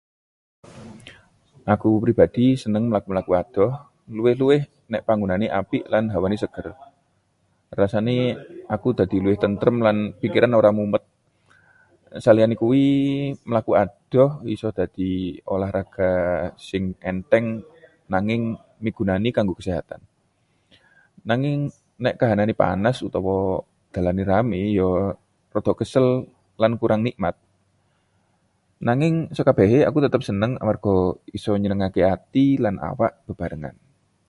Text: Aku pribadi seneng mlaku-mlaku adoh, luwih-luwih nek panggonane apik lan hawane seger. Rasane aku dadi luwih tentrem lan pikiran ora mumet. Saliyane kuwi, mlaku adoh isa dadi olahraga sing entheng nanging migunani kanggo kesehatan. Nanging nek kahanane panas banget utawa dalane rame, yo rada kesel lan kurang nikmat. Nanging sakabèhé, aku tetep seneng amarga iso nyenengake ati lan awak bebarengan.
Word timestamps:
Aku 1.75 1.89
pribadi 2.03 2.45
seneng 2.63 2.83
mlaku-mlaku 2.91 3.31
adoh, 3.41 3.71
luwih-luwih 4.15 4.61
nek 4.91 5.05
panggonane 5.07 5.47
apik 5.59 5.83
lan 5.93 6.03
hawane 6.13 6.37
seger. 6.43 6.67
Rasane 7.79 8.17
aku 8.75 8.87
dadi 8.99 9.17
luwih 9.23 9.37
tentrem 9.43 9.77
lan 9.85 9.97
pikiran 10.21 10.51
ora 10.59 10.69
mumet. 10.77 11.03
Saliyane 12.25 12.55
kuwi, 12.61 12.85
mlaku 13.49 13.71
adoh 13.83 14.29
isa 14.53 14.69
dadi 14.79 15.11
olahraga 15.53 16.11
sing 16.69 16.83
entheng 17.11 17.45
nanging 18.13 18.41
migunani 18.83 19.29
kanggo 19.35 19.53
kesehatan. 19.59 20.01
Nanging 21.29 21.57
nek 22.03 22.13
kahanane 22.19 22.53
panas 22.61 22.97
banget 22.99 23.05
utawa 23.07 23.37
dalane 23.93 24.23
rame, 24.31 24.61
yo 24.79 24.87
rada 25.53 25.71
kesel 25.79 26.05
lan 26.61 26.71
kurang 26.81 27.01
nikmat. 27.07 27.35
Nanging 28.87 29.15
sakabèhé, 29.37 29.79
aku 29.87 29.97
tetep 30.05 30.21
seneng 30.27 30.51
amarga 30.61 30.95
iso 31.37 31.51
nyenengake 31.61 32.01
ati 32.15 32.45
lan 32.63 32.75
awak 32.89 33.13
bebarengan. 33.29 33.77